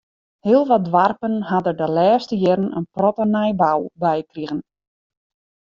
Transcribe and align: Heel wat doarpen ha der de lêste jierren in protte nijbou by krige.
Heel 0.47 0.63
wat 0.71 0.85
doarpen 0.91 1.33
ha 1.49 1.57
der 1.65 1.77
de 1.81 1.87
lêste 1.97 2.35
jierren 2.41 2.73
in 2.79 2.85
protte 2.95 3.23
nijbou 3.35 3.79
by 4.01 4.17
krige. 4.31 4.57